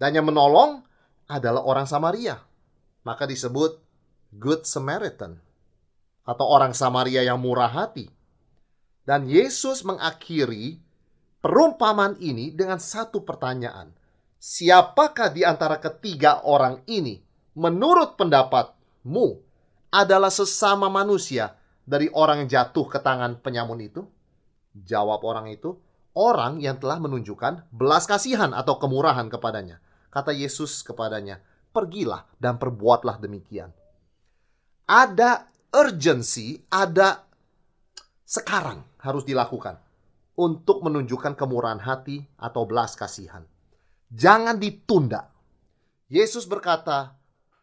Dan 0.02 0.18
yang 0.18 0.26
menolong 0.26 0.82
adalah 1.30 1.62
orang 1.62 1.86
Samaria 1.86 2.42
maka 3.02 3.26
disebut 3.26 3.82
Good 4.32 4.64
Samaritan 4.64 5.38
atau 6.24 6.46
orang 6.48 6.72
Samaria 6.72 7.26
yang 7.26 7.42
murah 7.42 7.70
hati. 7.70 8.08
Dan 9.02 9.26
Yesus 9.26 9.82
mengakhiri 9.82 10.78
perumpamaan 11.42 12.16
ini 12.22 12.54
dengan 12.54 12.78
satu 12.78 13.26
pertanyaan. 13.26 13.92
Siapakah 14.42 15.34
di 15.34 15.42
antara 15.42 15.82
ketiga 15.82 16.46
orang 16.46 16.86
ini 16.86 17.22
menurut 17.58 18.16
pendapatmu 18.18 19.28
adalah 19.92 20.32
sesama 20.32 20.88
manusia 20.88 21.58
dari 21.84 22.08
orang 22.14 22.46
yang 22.46 22.50
jatuh 22.50 22.86
ke 22.88 23.02
tangan 23.02 23.42
penyamun 23.42 23.82
itu? 23.82 24.02
Jawab 24.72 25.24
orang 25.28 25.52
itu, 25.52 25.76
orang 26.16 26.64
yang 26.64 26.80
telah 26.80 27.00
menunjukkan 27.00 27.72
belas 27.72 28.08
kasihan 28.08 28.56
atau 28.56 28.80
kemurahan 28.80 29.28
kepadanya. 29.28 29.84
Kata 30.12 30.36
Yesus 30.36 30.84
kepadanya, 30.84 31.40
pergilah 31.72 32.28
dan 32.40 32.60
perbuatlah 32.60 33.20
demikian. 33.20 33.72
Ada 34.88 35.48
urgency, 35.72 36.60
ada 36.68 37.24
sekarang 38.28 38.84
harus 39.00 39.24
dilakukan 39.24 39.80
untuk 40.36 40.84
menunjukkan 40.84 41.36
kemurahan 41.36 41.80
hati 41.80 42.24
atau 42.40 42.64
belas 42.68 42.96
kasihan. 42.96 43.44
Jangan 44.12 44.60
ditunda. 44.60 45.32
Yesus 46.12 46.44
berkata, 46.44 47.16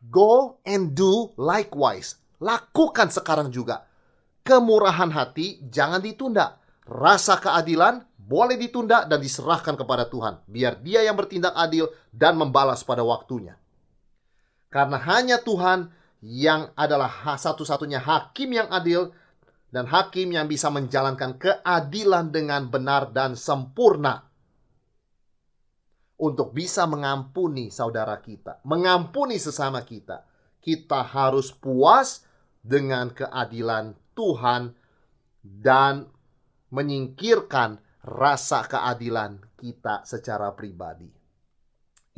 "Go 0.09 0.61
and 0.65 0.97
do 0.97 1.37
likewise." 1.37 2.17
Lakukan 2.41 3.11
sekarang 3.11 3.53
juga. 3.53 3.85
Kemurahan 4.47 5.13
hati 5.13 5.61
jangan 5.69 6.01
ditunda. 6.01 6.57
Rasa 6.89 7.37
keadilan 7.37 8.01
boleh 8.17 8.57
ditunda 8.57 9.05
dan 9.05 9.21
diserahkan 9.21 9.77
kepada 9.77 10.09
Tuhan, 10.09 10.41
biar 10.49 10.81
Dia 10.81 11.05
yang 11.05 11.21
bertindak 11.21 11.53
adil 11.53 11.89
dan 12.09 12.41
membalas 12.41 12.81
pada 12.81 13.05
waktunya. 13.05 13.57
Karena 14.73 15.01
hanya 15.01 15.41
Tuhan 15.41 15.93
yang 16.25 16.73
adalah 16.77 17.09
satu-satunya 17.37 18.01
hakim 18.01 18.57
yang 18.57 18.69
adil 18.69 19.13
dan 19.69 19.85
hakim 19.89 20.33
yang 20.33 20.49
bisa 20.49 20.69
menjalankan 20.73 21.37
keadilan 21.37 22.33
dengan 22.33 22.69
benar 22.69 23.13
dan 23.13 23.37
sempurna. 23.37 24.29
Untuk 26.19 26.51
bisa 26.51 26.83
mengampuni 26.91 27.71
saudara 27.71 28.19
kita, 28.19 28.59
mengampuni 28.67 29.39
sesama 29.39 29.87
kita, 29.87 30.27
kita 30.59 31.07
harus 31.07 31.55
puas 31.55 32.27
dengan 32.59 33.15
keadilan 33.15 33.95
Tuhan 34.19 34.75
dan 35.47 36.11
menyingkirkan 36.75 37.81
rasa 38.05 38.65
keadilan 38.65 39.41
kita 39.59 40.07
secara 40.07 40.53
pribadi. 40.55 41.09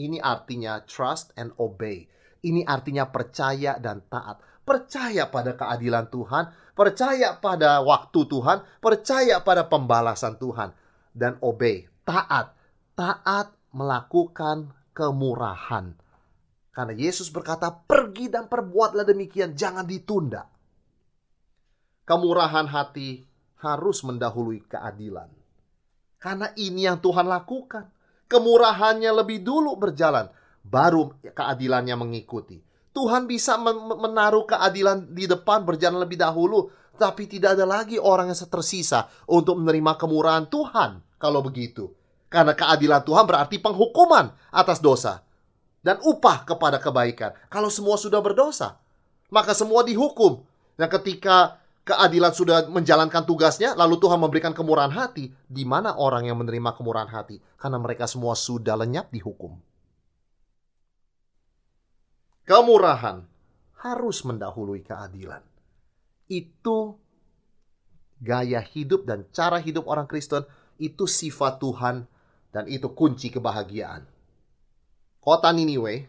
Ini 0.00 0.16
artinya 0.20 0.80
trust 0.84 1.36
and 1.36 1.52
obey 1.60 2.08
ini 2.40 2.64
artinya 2.64 3.08
percaya 3.08 3.76
dan 3.76 4.00
taat. 4.08 4.40
Percaya 4.64 5.28
pada 5.28 5.56
keadilan 5.56 6.08
Tuhan, 6.08 6.44
percaya 6.72 7.36
pada 7.36 7.84
waktu 7.84 8.20
Tuhan, 8.28 8.64
percaya 8.80 9.42
pada 9.44 9.66
pembalasan 9.68 10.40
Tuhan. 10.40 10.72
Dan 11.12 11.36
obey, 11.44 11.84
taat. 12.06 12.56
Taat 12.96 13.52
melakukan 13.74 14.72
kemurahan. 14.96 15.96
Karena 16.70 16.94
Yesus 16.94 17.28
berkata, 17.28 17.72
pergi 17.72 18.30
dan 18.30 18.46
perbuatlah 18.46 19.04
demikian, 19.04 19.58
jangan 19.58 19.84
ditunda. 19.84 20.46
Kemurahan 22.06 22.66
hati 22.70 23.26
harus 23.60 24.00
mendahului 24.04 24.64
keadilan. 24.66 25.28
Karena 26.20 26.52
ini 26.56 26.84
yang 26.84 27.00
Tuhan 27.00 27.24
lakukan. 27.24 27.88
Kemurahannya 28.30 29.10
lebih 29.10 29.42
dulu 29.42 29.74
berjalan 29.74 30.30
baru 30.62 31.10
keadilannya 31.24 31.96
mengikuti. 31.98 32.62
Tuhan 32.90 33.26
bisa 33.26 33.58
menaruh 33.96 34.46
keadilan 34.46 35.14
di 35.14 35.26
depan 35.26 35.66
berjalan 35.66 36.02
lebih 36.02 36.18
dahulu, 36.18 36.70
tapi 36.94 37.26
tidak 37.26 37.58
ada 37.58 37.66
lagi 37.66 37.96
orang 37.98 38.30
yang 38.30 38.38
tersisa 38.38 39.08
untuk 39.26 39.58
menerima 39.58 39.98
kemurahan 39.98 40.46
Tuhan 40.46 41.18
kalau 41.18 41.42
begitu. 41.42 41.90
Karena 42.30 42.54
keadilan 42.54 43.02
Tuhan 43.02 43.24
berarti 43.26 43.58
penghukuman 43.58 44.30
atas 44.54 44.78
dosa 44.78 45.26
dan 45.82 45.98
upah 46.04 46.46
kepada 46.46 46.78
kebaikan. 46.78 47.34
Kalau 47.50 47.72
semua 47.72 47.98
sudah 47.98 48.22
berdosa, 48.22 48.78
maka 49.32 49.56
semua 49.56 49.82
dihukum. 49.82 50.44
Dan 50.78 50.88
ketika 50.88 51.59
keadilan 51.90 52.30
sudah 52.30 52.70
menjalankan 52.70 53.26
tugasnya, 53.26 53.74
lalu 53.74 53.98
Tuhan 53.98 54.22
memberikan 54.22 54.54
kemurahan 54.54 54.94
hati, 54.94 55.34
di 55.50 55.66
mana 55.66 55.98
orang 55.98 56.30
yang 56.30 56.38
menerima 56.38 56.78
kemurahan 56.78 57.10
hati? 57.10 57.42
Karena 57.58 57.82
mereka 57.82 58.06
semua 58.06 58.38
sudah 58.38 58.78
lenyap 58.78 59.10
dihukum. 59.10 59.58
Kemurahan 62.46 63.26
harus 63.82 64.22
mendahului 64.22 64.86
keadilan. 64.86 65.42
Itu 66.30 66.94
gaya 68.22 68.62
hidup 68.62 69.02
dan 69.08 69.26
cara 69.34 69.58
hidup 69.58 69.90
orang 69.90 70.06
Kristen, 70.06 70.46
itu 70.78 71.10
sifat 71.10 71.58
Tuhan 71.58 72.06
dan 72.54 72.64
itu 72.70 72.86
kunci 72.94 73.34
kebahagiaan. 73.34 74.06
Kota 75.18 75.50
Niniwe 75.50 76.06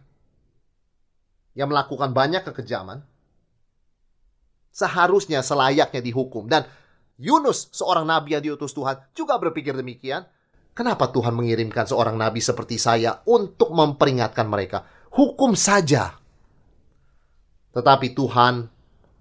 yang 1.57 1.67
melakukan 1.67 2.15
banyak 2.15 2.47
kekejaman 2.47 3.03
seharusnya 4.71 5.43
selayaknya 5.43 6.01
dihukum 6.01 6.47
dan 6.47 6.65
Yunus 7.21 7.69
seorang 7.75 8.07
nabi 8.07 8.33
yang 8.33 8.43
diutus 8.43 8.73
Tuhan 8.73 8.97
juga 9.13 9.37
berpikir 9.37 9.77
demikian. 9.77 10.25
Kenapa 10.71 11.11
Tuhan 11.11 11.35
mengirimkan 11.35 11.83
seorang 11.83 12.15
nabi 12.15 12.39
seperti 12.39 12.79
saya 12.79 13.19
untuk 13.27 13.75
memperingatkan 13.75 14.47
mereka? 14.47 14.87
Hukum 15.11 15.51
saja 15.53 16.21
tetapi 17.71 18.11
Tuhan 18.11 18.67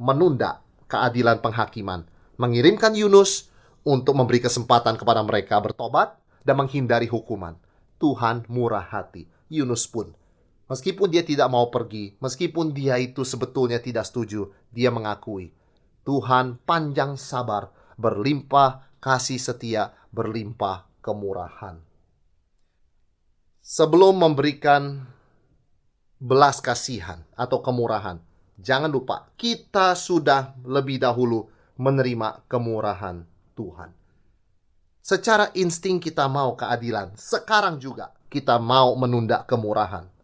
menunda 0.03 0.63
keadilan 0.91 1.39
penghakiman, 1.39 2.03
mengirimkan 2.35 2.99
Yunus 2.99 3.51
untuk 3.87 4.19
memberi 4.19 4.43
kesempatan 4.43 4.99
kepada 4.99 5.23
mereka 5.23 5.63
bertobat 5.63 6.19
dan 6.43 6.59
menghindari 6.59 7.07
hukuman. 7.07 7.55
Tuhan 8.03 8.49
murah 8.51 8.83
hati. 8.83 9.31
Yunus 9.51 9.87
pun 9.87 10.11
Meskipun 10.71 11.11
dia 11.11 11.27
tidak 11.27 11.51
mau 11.51 11.67
pergi, 11.67 12.15
meskipun 12.23 12.71
dia 12.71 12.95
itu 13.03 13.27
sebetulnya 13.27 13.83
tidak 13.83 14.07
setuju, 14.07 14.55
dia 14.71 14.95
mengakui 14.95 15.51
Tuhan 16.07 16.63
panjang 16.63 17.19
sabar, 17.19 17.75
berlimpah 18.01 19.03
kasih 19.03 19.37
setia, 19.37 19.93
berlimpah 20.15 20.89
kemurahan. 21.05 21.83
Sebelum 23.61 24.17
memberikan 24.17 25.05
belas 26.17 26.59
kasihan 26.63 27.23
atau 27.37 27.61
kemurahan, 27.61 28.19
jangan 28.57 28.89
lupa 28.89 29.29
kita 29.37 29.93
sudah 29.95 30.57
lebih 30.65 30.99
dahulu 31.03 31.47
menerima 31.79 32.45
kemurahan 32.49 33.23
Tuhan. 33.55 33.91
Secara 35.01 35.53
insting 35.57 35.99
kita 35.99 36.29
mau 36.29 36.55
keadilan, 36.55 37.17
sekarang 37.17 37.81
juga 37.81 38.13
kita 38.29 38.61
mau 38.61 38.95
menunda 38.95 39.45
kemurahan. 39.49 40.20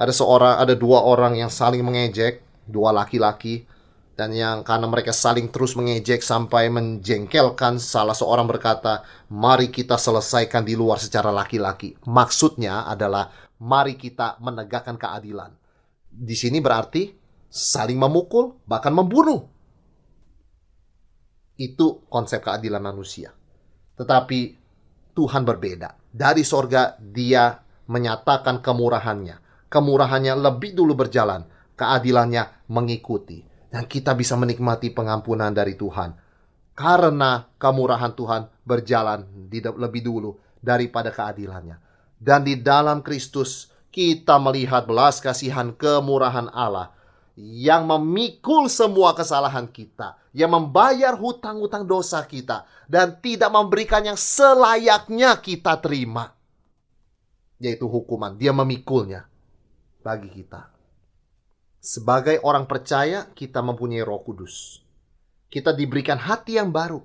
Ada 0.00 0.16
seorang, 0.16 0.56
ada 0.56 0.72
dua 0.72 1.04
orang 1.04 1.36
yang 1.36 1.52
saling 1.52 1.84
mengejek, 1.84 2.40
dua 2.64 2.88
laki-laki, 2.88 3.68
dan 4.16 4.32
yang 4.32 4.64
karena 4.64 4.88
mereka 4.88 5.12
saling 5.12 5.52
terus 5.52 5.76
mengejek 5.76 6.24
sampai 6.24 6.72
menjengkelkan 6.72 7.76
salah 7.76 8.16
seorang 8.16 8.48
berkata, 8.48 9.04
"Mari 9.28 9.68
kita 9.68 10.00
selesaikan 10.00 10.64
di 10.64 10.72
luar 10.72 10.96
secara 10.96 11.28
laki-laki." 11.28 11.96
Maksudnya 12.08 12.88
adalah 12.88 13.28
mari 13.60 14.00
kita 14.00 14.40
menegakkan 14.40 14.96
keadilan. 14.96 15.52
Di 16.08 16.32
sini 16.32 16.64
berarti 16.64 17.12
saling 17.48 18.00
memukul, 18.00 18.60
bahkan 18.64 18.96
membunuh. 18.96 19.44
Itu 21.60 22.08
konsep 22.08 22.40
keadilan 22.40 22.80
manusia. 22.80 23.36
Tetapi 24.00 24.40
Tuhan 25.12 25.44
berbeda. 25.44 25.96
Dari 26.08 26.40
sorga 26.40 26.96
dia 26.96 27.52
menyatakan 27.88 28.64
kemurahannya. 28.64 29.49
Kemurahannya 29.70 30.34
lebih 30.34 30.74
dulu 30.74 30.98
berjalan, 30.98 31.46
keadilannya 31.78 32.66
mengikuti 32.74 33.46
dan 33.70 33.86
kita 33.86 34.18
bisa 34.18 34.34
menikmati 34.34 34.90
pengampunan 34.90 35.54
dari 35.54 35.78
Tuhan. 35.78 36.10
Karena 36.74 37.46
kemurahan 37.54 38.10
Tuhan 38.18 38.50
berjalan 38.66 39.48
lebih 39.54 40.02
dulu 40.02 40.34
daripada 40.58 41.14
keadilannya. 41.14 41.78
Dan 42.18 42.42
di 42.42 42.58
dalam 42.58 43.00
Kristus 43.06 43.70
kita 43.94 44.42
melihat 44.42 44.90
belas 44.90 45.22
kasihan 45.22 45.70
kemurahan 45.70 46.50
Allah 46.50 46.90
yang 47.38 47.86
memikul 47.86 48.66
semua 48.66 49.14
kesalahan 49.14 49.70
kita, 49.70 50.18
yang 50.34 50.50
membayar 50.50 51.14
hutang-hutang 51.14 51.86
dosa 51.86 52.26
kita 52.26 52.66
dan 52.90 53.22
tidak 53.22 53.54
memberikan 53.54 54.02
yang 54.02 54.18
selayaknya 54.18 55.38
kita 55.38 55.78
terima. 55.78 56.34
Yaitu 57.60 57.86
hukuman, 57.86 58.34
dia 58.34 58.50
memikulnya 58.56 59.29
bagi 60.10 60.26
kita. 60.42 60.66
Sebagai 61.78 62.42
orang 62.42 62.66
percaya, 62.66 63.30
kita 63.30 63.62
mempunyai 63.62 64.02
Roh 64.02 64.26
Kudus. 64.26 64.82
Kita 65.46 65.70
diberikan 65.70 66.18
hati 66.18 66.58
yang 66.58 66.74
baru. 66.74 66.98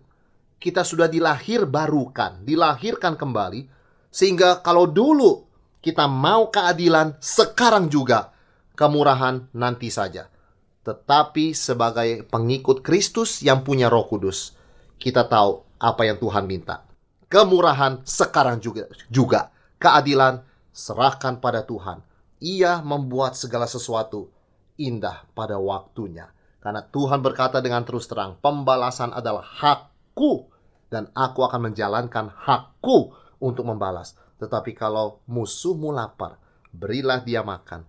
Kita 0.57 0.81
sudah 0.81 1.05
dilahir 1.05 1.69
barukan, 1.69 2.41
dilahirkan 2.41 3.13
kembali, 3.13 3.69
sehingga 4.09 4.65
kalau 4.65 4.89
dulu 4.89 5.45
kita 5.85 6.09
mau 6.09 6.49
keadilan, 6.49 7.13
sekarang 7.21 7.93
juga 7.93 8.33
kemurahan 8.73 9.53
nanti 9.53 9.93
saja. 9.93 10.25
Tetapi 10.81 11.53
sebagai 11.53 12.25
pengikut 12.25 12.81
Kristus 12.81 13.45
yang 13.45 13.61
punya 13.61 13.85
Roh 13.85 14.09
Kudus, 14.09 14.57
kita 14.97 15.29
tahu 15.29 15.61
apa 15.77 16.09
yang 16.09 16.17
Tuhan 16.17 16.49
minta. 16.49 16.81
Kemurahan 17.29 18.01
sekarang 18.01 18.57
juga, 18.57 18.89
juga 19.13 19.53
keadilan 19.77 20.41
serahkan 20.73 21.37
pada 21.37 21.61
Tuhan. 21.61 22.01
Ia 22.45 22.85
membuat 22.85 23.33
segala 23.33 23.65
sesuatu 23.65 24.29
indah 24.77 25.25
pada 25.33 25.57
waktunya. 25.57 26.29
Karena 26.61 26.85
Tuhan 26.85 27.25
berkata 27.25 27.57
dengan 27.57 27.81
terus 27.81 28.05
terang, 28.05 28.37
pembalasan 28.37 29.17
adalah 29.17 29.41
hakku 29.41 30.45
dan 30.93 31.09
aku 31.17 31.41
akan 31.41 31.73
menjalankan 31.73 32.29
hakku 32.29 33.17
untuk 33.41 33.65
membalas. 33.65 34.13
Tetapi 34.37 34.77
kalau 34.77 35.25
musuhmu 35.25 35.89
lapar, 35.89 36.37
berilah 36.69 37.25
dia 37.25 37.41
makan. 37.41 37.85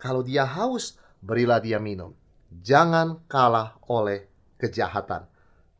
Kalau 0.00 0.24
dia 0.24 0.48
haus, 0.48 0.96
berilah 1.20 1.60
dia 1.60 1.76
minum. 1.76 2.16
Jangan 2.48 3.28
kalah 3.28 3.76
oleh 3.92 4.24
kejahatan. 4.56 5.28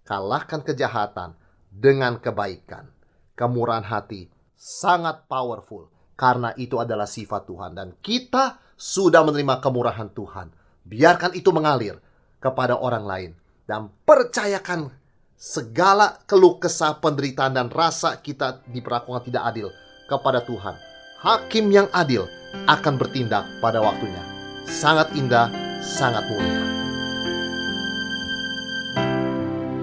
Kalahkan 0.04 0.60
kejahatan 0.64 1.32
dengan 1.72 2.20
kebaikan. 2.20 2.92
Kemurahan 3.32 3.88
hati 3.88 4.28
sangat 4.58 5.24
powerful 5.30 5.97
karena 6.18 6.50
itu 6.58 6.82
adalah 6.82 7.06
sifat 7.06 7.46
Tuhan 7.46 7.78
dan 7.78 7.94
kita 8.02 8.58
sudah 8.74 9.22
menerima 9.22 9.62
kemurahan 9.62 10.10
Tuhan. 10.10 10.50
Biarkan 10.82 11.38
itu 11.38 11.54
mengalir 11.54 12.02
kepada 12.42 12.74
orang 12.74 13.04
lain 13.06 13.30
dan 13.70 13.86
percayakan 14.02 14.90
segala 15.38 16.18
keluh 16.26 16.58
kesah 16.58 16.98
penderitaan 16.98 17.54
dan 17.54 17.70
rasa 17.70 18.18
kita 18.18 18.66
diperlakukan 18.66 19.30
tidak 19.30 19.46
adil 19.46 19.68
kepada 20.10 20.42
Tuhan. 20.42 20.74
Hakim 21.22 21.70
yang 21.70 21.86
adil 21.94 22.26
akan 22.66 22.98
bertindak 22.98 23.46
pada 23.62 23.78
waktunya. 23.78 24.22
Sangat 24.66 25.14
indah, 25.14 25.50
sangat 25.82 26.26
mulia. 26.26 26.62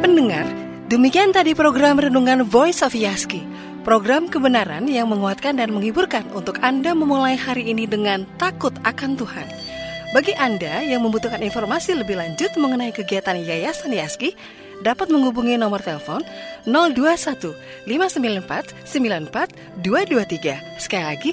Pendengar, 0.04 0.46
demikian 0.92 1.32
tadi 1.32 1.56
program 1.56 2.00
Renungan 2.00 2.44
Voice 2.44 2.84
of 2.84 2.92
Yaski. 2.92 3.55
Program 3.86 4.26
kebenaran 4.26 4.90
yang 4.90 5.14
menguatkan 5.14 5.62
dan 5.62 5.70
menghiburkan 5.70 6.26
untuk 6.34 6.58
Anda 6.66 6.98
memulai 6.98 7.38
hari 7.38 7.70
ini 7.70 7.86
dengan 7.86 8.26
takut 8.42 8.74
akan 8.82 9.14
Tuhan. 9.14 9.46
Bagi 10.10 10.34
Anda 10.42 10.82
yang 10.82 11.06
membutuhkan 11.06 11.38
informasi 11.46 11.94
lebih 11.94 12.18
lanjut 12.18 12.50
mengenai 12.58 12.90
kegiatan 12.90 13.38
Yayasan 13.38 13.94
Yaski, 13.94 14.34
dapat 14.82 15.14
menghubungi 15.14 15.62
nomor 15.62 15.86
telepon 15.86 16.26
021 16.66 17.54
594 17.86 18.74
94 18.90 19.54
223. 19.86 20.82
Sekali 20.82 21.06
lagi, 21.06 21.32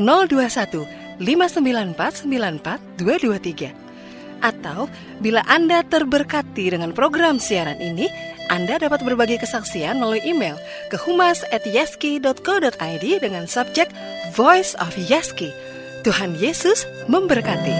021 0.00 1.20
594 1.20 2.24
94 2.24 2.96
223. 2.96 3.76
Atau 4.40 4.88
bila 5.20 5.44
Anda 5.44 5.84
terberkati 5.84 6.72
dengan 6.72 6.96
program 6.96 7.36
siaran 7.36 7.76
ini, 7.76 8.08
anda 8.50 8.82
dapat 8.82 9.06
berbagi 9.06 9.38
kesaksian 9.38 10.02
melalui 10.02 10.26
email 10.26 10.58
ke 10.90 10.98
humas@yeski.co.id 10.98 13.06
dengan 13.22 13.46
subjek 13.46 13.86
Voice 14.34 14.74
of 14.82 14.90
Yeski. 14.98 15.54
Tuhan 16.02 16.34
Yesus 16.34 16.82
memberkati. 17.06 17.78